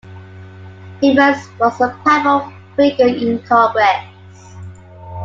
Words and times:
Evins 1.03 1.47
was 1.59 1.79
a 1.79 1.89
powerful 2.03 2.51
figure 2.75 3.05
in 3.05 3.37
Congress. 3.43 4.07